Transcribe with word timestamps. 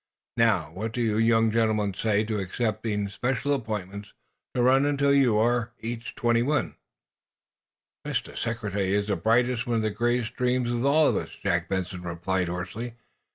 Now, 0.37 0.71
what 0.71 0.93
do 0.93 1.01
you 1.03 1.17
young 1.19 1.51
gentlemen 1.51 1.93
say 1.93 2.23
to 2.23 2.39
accepting 2.39 3.07
special 3.07 3.53
appointments 3.53 4.13
to 4.55 4.63
run 4.63 4.83
until 4.83 5.13
you 5.13 5.37
are 5.37 5.73
each 5.79 6.15
twenty 6.15 6.41
one?" 6.41 6.73
"Mr. 8.07 8.35
Secretary, 8.35 8.95
it's 8.95 9.09
the 9.09 9.15
brightest, 9.15 9.65
the 9.65 9.69
one 9.69 9.93
great 9.93 10.35
dream 10.35 10.63
with 10.63 10.77
us 10.79 10.83
all," 10.83 11.23
Jack 11.43 11.69
Benson 11.69 12.01
replied, 12.01 12.47
hoarsely. 12.47 12.95